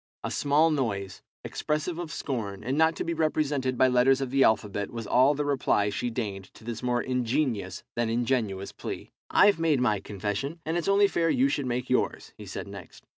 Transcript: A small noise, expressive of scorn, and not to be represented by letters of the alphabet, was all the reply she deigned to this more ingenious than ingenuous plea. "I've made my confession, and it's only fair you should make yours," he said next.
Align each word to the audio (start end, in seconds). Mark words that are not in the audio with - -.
A 0.23 0.31
small 0.31 0.71
noise, 0.71 1.21
expressive 1.43 1.99
of 1.99 2.11
scorn, 2.11 2.63
and 2.63 2.75
not 2.75 2.95
to 2.95 3.03
be 3.03 3.13
represented 3.13 3.77
by 3.77 3.87
letters 3.87 4.19
of 4.19 4.31
the 4.31 4.43
alphabet, 4.43 4.89
was 4.89 5.05
all 5.05 5.35
the 5.35 5.45
reply 5.45 5.91
she 5.91 6.09
deigned 6.09 6.45
to 6.55 6.63
this 6.63 6.81
more 6.81 7.03
ingenious 7.03 7.83
than 7.95 8.09
ingenuous 8.09 8.71
plea. 8.71 9.11
"I've 9.29 9.59
made 9.59 9.79
my 9.79 9.99
confession, 9.99 10.59
and 10.65 10.75
it's 10.75 10.87
only 10.87 11.07
fair 11.07 11.29
you 11.29 11.49
should 11.49 11.67
make 11.67 11.87
yours," 11.87 12.33
he 12.35 12.47
said 12.47 12.67
next. 12.67 13.05